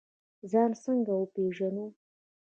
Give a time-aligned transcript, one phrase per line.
[0.51, 1.85] ځان څنګه وپیژنو؟